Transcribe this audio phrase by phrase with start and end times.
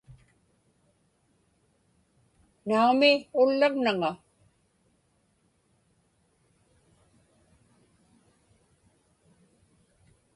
[2.67, 3.11] Naumi,
[3.41, 4.11] ullaŋnaŋa.